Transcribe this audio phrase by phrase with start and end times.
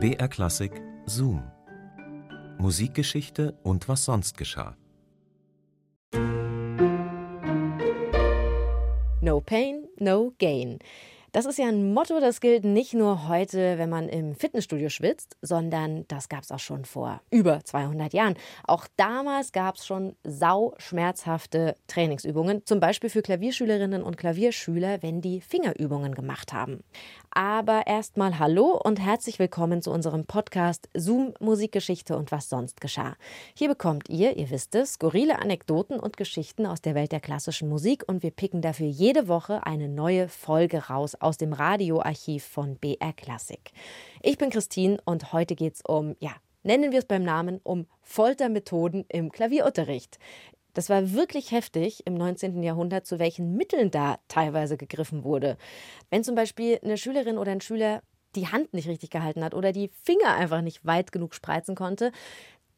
[0.00, 1.42] BR Klassik Zoom.
[2.58, 4.76] Musikgeschichte und was sonst geschah.
[9.20, 10.78] No pain, no gain.
[11.32, 15.36] Das ist ja ein Motto, das gilt nicht nur heute, wenn man im Fitnessstudio schwitzt,
[15.42, 18.34] sondern das gab es auch schon vor über 200 Jahren.
[18.66, 25.42] Auch damals gab es schon sauschmerzhafte Trainingsübungen, zum Beispiel für Klavierschülerinnen und Klavierschüler, wenn die
[25.42, 26.82] Fingerübungen gemacht haben.
[27.30, 33.16] Aber erstmal hallo und herzlich willkommen zu unserem Podcast Zoom Musikgeschichte und was sonst geschah.
[33.54, 37.68] Hier bekommt ihr, ihr wisst es, skurrile Anekdoten und Geschichten aus der Welt der klassischen
[37.68, 42.76] Musik und wir picken dafür jede Woche eine neue Folge raus aus dem Radioarchiv von
[42.76, 43.70] BR Classic.
[44.22, 47.86] Ich bin Christine und heute geht es um, ja, nennen wir es beim Namen, um
[48.02, 50.18] Foltermethoden im Klavierunterricht.
[50.78, 52.62] Das war wirklich heftig im 19.
[52.62, 55.56] Jahrhundert, zu welchen Mitteln da teilweise gegriffen wurde.
[56.08, 58.00] Wenn zum Beispiel eine Schülerin oder ein Schüler
[58.36, 62.12] die Hand nicht richtig gehalten hat oder die Finger einfach nicht weit genug spreizen konnte,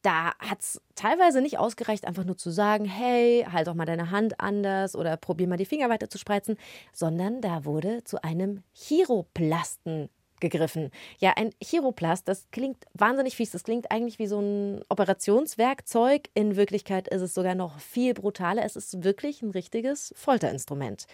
[0.00, 4.10] da hat es teilweise nicht ausgereicht, einfach nur zu sagen, hey, halt doch mal deine
[4.10, 6.56] Hand anders oder probier mal die Finger weiter zu spreizen,
[6.94, 10.08] sondern da wurde zu einem Chiroplasten
[10.40, 10.90] gegriffen.
[11.18, 13.50] Ja, ein Chiroplast, das klingt wahnsinnig fies.
[13.50, 16.28] Das klingt eigentlich wie so ein Operationswerkzeug.
[16.34, 18.64] In Wirklichkeit ist es sogar noch viel brutaler.
[18.64, 21.06] Es ist wirklich ein richtiges Folterinstrument.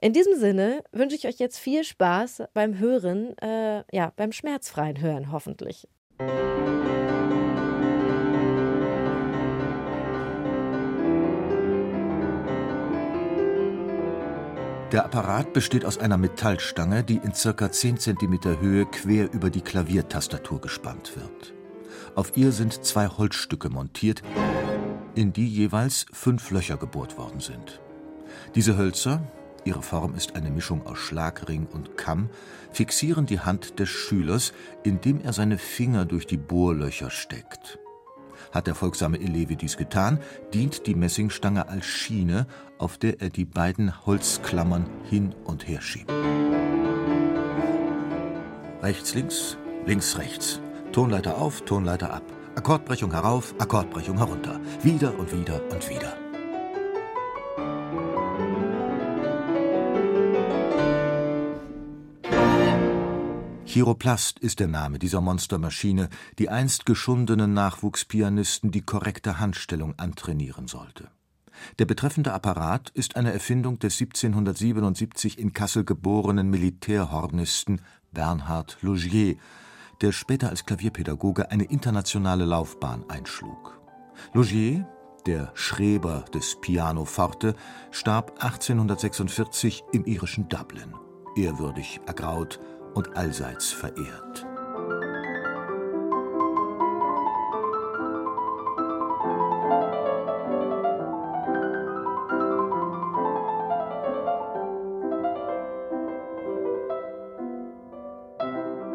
[0.00, 5.00] In diesem Sinne wünsche ich euch jetzt viel Spaß beim Hören, äh, ja, beim schmerzfreien
[5.00, 5.88] Hören hoffentlich.
[14.96, 17.70] Der Apparat besteht aus einer Metallstange, die in ca.
[17.70, 21.52] 10 cm Höhe quer über die Klaviertastatur gespannt wird.
[22.14, 24.22] Auf ihr sind zwei Holzstücke montiert,
[25.14, 27.82] in die jeweils fünf Löcher gebohrt worden sind.
[28.54, 29.20] Diese Hölzer,
[29.66, 32.30] ihre Form ist eine Mischung aus Schlagring und Kamm,
[32.72, 37.78] fixieren die Hand des Schülers, indem er seine Finger durch die Bohrlöcher steckt.
[38.52, 40.18] Hat der folgsame Eleve dies getan,
[40.52, 42.46] dient die Messingstange als Schiene,
[42.78, 46.12] auf der er die beiden Holzklammern hin und her schiebt.
[48.82, 50.60] Rechts, links, links, rechts.
[50.92, 52.22] Tonleiter auf, Tonleiter ab.
[52.54, 54.60] Akkordbrechung herauf, Akkordbrechung herunter.
[54.82, 56.25] Wieder und wieder und wieder.
[63.76, 71.10] Chiroplast ist der Name dieser Monstermaschine, die einst geschundenen Nachwuchspianisten die korrekte Handstellung antrainieren sollte.
[71.78, 77.82] Der betreffende Apparat ist eine Erfindung des 1777 in Kassel geborenen Militärhornisten
[78.12, 79.36] Bernhard Logier,
[80.00, 83.78] der später als Klavierpädagoge eine internationale Laufbahn einschlug.
[84.32, 84.88] Logier,
[85.26, 87.54] der Schreber des Pianoforte,
[87.90, 90.94] starb 1846 im irischen Dublin,
[91.36, 92.58] ehrwürdig ergraut
[92.96, 94.46] und allseits verehrt.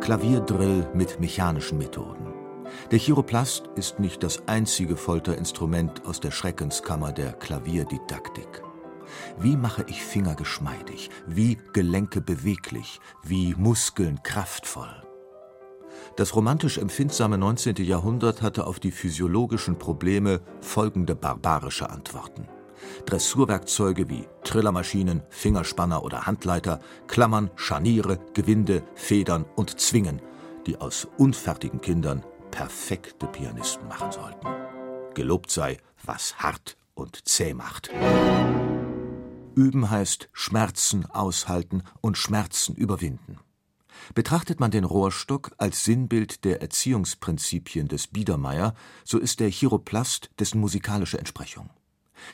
[0.00, 2.32] Klavierdrill mit mechanischen Methoden.
[2.90, 8.65] Der Chiroplast ist nicht das einzige Folterinstrument aus der Schreckenskammer der Klavierdidaktik.
[9.38, 15.02] Wie mache ich Finger geschmeidig, wie Gelenke beweglich, wie Muskeln kraftvoll?
[16.16, 17.76] Das romantisch empfindsame 19.
[17.76, 22.48] Jahrhundert hatte auf die physiologischen Probleme folgende barbarische Antworten.
[23.06, 30.20] Dressurwerkzeuge wie Trillermaschinen, Fingerspanner oder Handleiter, Klammern, Scharniere, Gewinde, Federn und Zwingen,
[30.66, 34.46] die aus unfertigen Kindern perfekte Pianisten machen sollten.
[35.14, 37.90] Gelobt sei, was hart und zäh macht.
[39.56, 43.38] Üben heißt Schmerzen aushalten und Schmerzen überwinden.
[44.14, 50.60] Betrachtet man den Rohrstock als Sinnbild der Erziehungsprinzipien des Biedermeier, so ist der Chiroplast dessen
[50.60, 51.70] musikalische Entsprechung.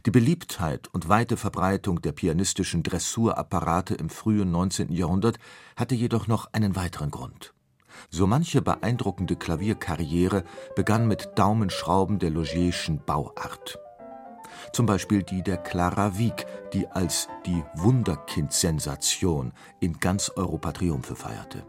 [0.04, 4.90] Die Beliebtheit und weite Verbreitung der pianistischen Dressurapparate im frühen 19.
[4.92, 5.38] Jahrhundert
[5.76, 7.54] hatte jedoch noch einen weiteren Grund.
[8.10, 10.42] So manche beeindruckende Klavierkarriere
[10.74, 13.78] begann mit Daumenschrauben der Logierschen Bauart
[14.72, 21.64] zum Beispiel die der Clara Wieck, die als die Wunderkind-Sensation in ganz Europa Triumphe feierte.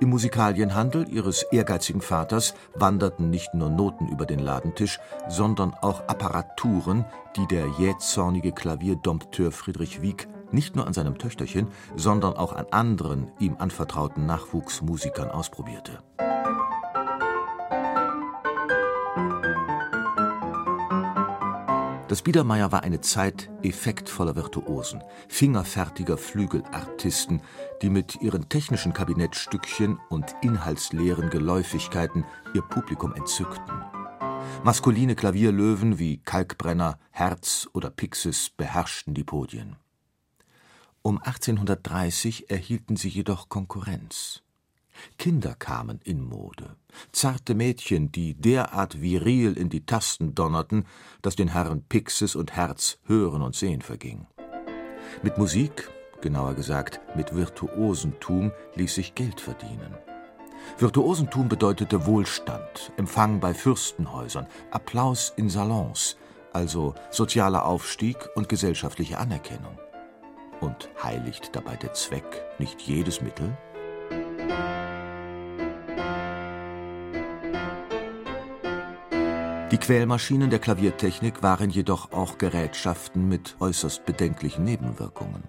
[0.00, 7.04] Im Musikalienhandel ihres ehrgeizigen Vaters wanderten nicht nur Noten über den Ladentisch, sondern auch Apparaturen,
[7.36, 13.30] die der jähzornige Klavierdompteur Friedrich Wieck nicht nur an seinem Töchterchen, sondern auch an anderen
[13.38, 16.02] ihm anvertrauten Nachwuchsmusikern ausprobierte
[22.14, 27.42] Das Biedermeier war eine Zeit effektvoller Virtuosen, fingerfertiger Flügelartisten,
[27.82, 32.24] die mit ihren technischen Kabinettstückchen und inhaltsleeren Geläufigkeiten
[32.54, 33.82] ihr Publikum entzückten.
[34.62, 39.74] Maskuline Klavierlöwen wie Kalkbrenner, Herz oder Pixis beherrschten die Podien.
[41.02, 44.44] Um 1830 erhielten sie jedoch Konkurrenz.
[45.18, 46.76] Kinder kamen in Mode,
[47.12, 50.86] zarte Mädchen, die derart viril in die Tasten donnerten,
[51.22, 54.26] dass den Herren Pixis und Herz Hören und Sehen verging.
[55.22, 59.94] Mit Musik, genauer gesagt mit Virtuosentum, ließ sich Geld verdienen.
[60.78, 66.16] Virtuosentum bedeutete Wohlstand, Empfang bei Fürstenhäusern, Applaus in Salons,
[66.52, 69.78] also sozialer Aufstieg und gesellschaftliche Anerkennung.
[70.60, 73.56] Und heiligt dabei der Zweck nicht jedes Mittel?
[79.74, 85.42] Die Quälmaschinen der Klaviertechnik waren jedoch auch Gerätschaften mit äußerst bedenklichen Nebenwirkungen.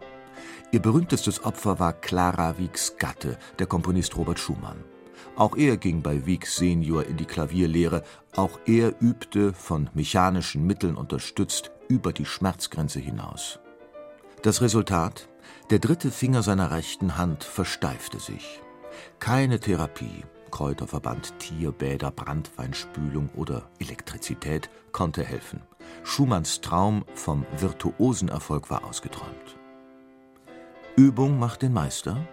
[0.72, 4.84] Ihr berühmtestes Opfer war Clara Wiegs Gatte, der Komponist Robert Schumann.
[5.36, 8.02] Auch er ging bei Wieck Senior in die Klavierlehre,
[8.36, 13.60] auch er übte, von mechanischen Mitteln unterstützt, über die Schmerzgrenze hinaus.
[14.42, 15.30] Das Resultat?
[15.70, 18.60] Der dritte Finger seiner rechten Hand versteifte sich.
[19.20, 20.24] Keine Therapie,
[20.56, 25.60] Kräuterverband, Tierbäder, Brandweinspülung oder Elektrizität konnte helfen.
[26.06, 29.60] Schumanns Traum vom virtuosen Erfolg war ausgeträumt.
[30.96, 32.26] Übung macht den Meister?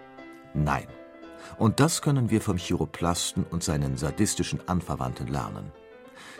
[0.55, 0.87] Nein.
[1.59, 5.73] Und das können wir vom Chiroplasten und seinen sadistischen Anverwandten lernen.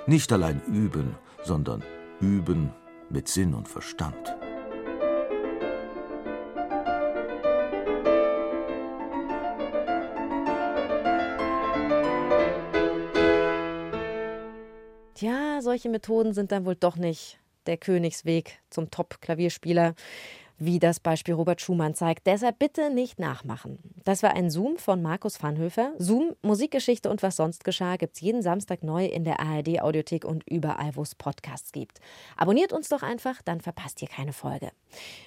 [0.07, 1.83] Nicht allein üben, sondern
[2.21, 2.71] üben
[3.11, 4.37] mit Sinn und Verstand.
[15.63, 19.95] Solche Methoden sind dann wohl doch nicht der Königsweg zum Top-Klavierspieler
[20.59, 22.27] wie das Beispiel Robert Schumann zeigt.
[22.27, 23.79] Deshalb bitte nicht nachmachen.
[24.05, 25.93] Das war ein Zoom von Markus Vanhöfer.
[25.99, 30.49] Zoom, Musikgeschichte und was sonst geschah, gibt es jeden Samstag neu in der ARD-Audiothek und
[30.49, 32.01] überall, wo es Podcasts gibt.
[32.37, 34.71] Abonniert uns doch einfach, dann verpasst ihr keine Folge.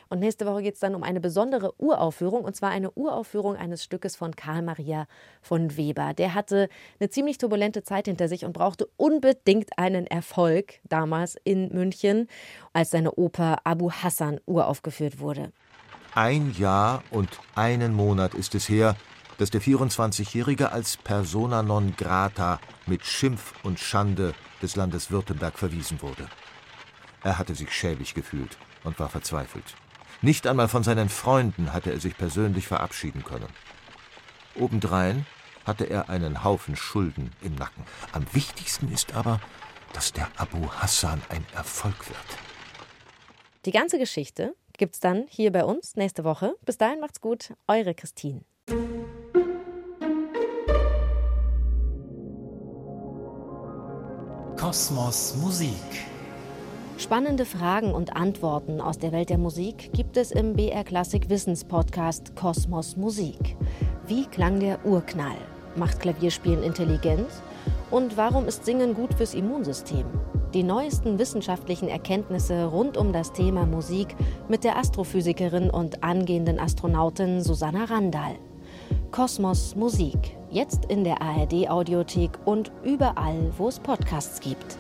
[0.10, 3.84] Und nächste Woche geht es dann um eine besondere Uraufführung, und zwar eine Uraufführung eines
[3.84, 5.08] Stückes von Karl Maria
[5.42, 6.14] von Weber.
[6.14, 6.70] Der hatte
[7.00, 12.28] eine ziemlich turbulente Zeit hinter sich und brauchte unbedingt einen Erfolg damals in München,
[12.74, 15.52] als seine Oper Abu Hassan uraufgeführt wurde.
[16.14, 18.96] Ein Jahr und einen Monat ist es her,
[19.38, 26.02] dass der 24-Jährige als persona non grata mit Schimpf und Schande des Landes Württemberg verwiesen
[26.02, 26.28] wurde.
[27.24, 29.76] Er hatte sich schäbig gefühlt und war verzweifelt.
[30.22, 33.50] Nicht einmal von seinen Freunden hatte er sich persönlich verabschieden können.
[34.56, 35.26] Obendrein
[35.66, 37.84] hatte er einen Haufen Schulden im Nacken.
[38.14, 39.42] Am wichtigsten ist aber,
[39.94, 42.18] dass der Abu Hassan ein Erfolg wird.
[43.66, 46.56] Die ganze Geschichte gibt's dann hier bei uns nächste Woche.
[46.66, 48.42] Bis dahin macht's gut, eure Christine.
[54.58, 55.70] Kosmos Musik
[56.98, 62.36] Spannende Fragen und Antworten aus der Welt der Musik gibt es im BR Klassik Wissenspodcast
[62.36, 63.58] Kosmos Musik.
[64.08, 65.38] Wie klang der Urknall?
[65.76, 67.30] Macht Klavierspielen intelligent?
[67.92, 70.06] Und warum ist Singen gut fürs Immunsystem?
[70.56, 74.16] Die neuesten wissenschaftlichen Erkenntnisse rund um das Thema Musik
[74.48, 78.38] mit der Astrophysikerin und angehenden Astronautin Susanna Randall.
[79.12, 84.78] Kosmos Musik, jetzt in der ARD Audiothek und überall, wo es Podcasts gibt.